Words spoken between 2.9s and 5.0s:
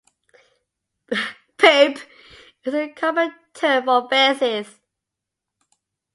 common term for feces.